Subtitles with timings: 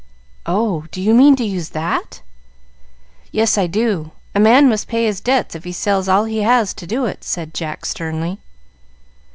[0.47, 2.23] "Oh, do you mean to use that?"
[3.31, 6.73] "Yes, I do; a man must pay his debts if he sells all he has
[6.73, 8.39] to do it," said Jack sternly.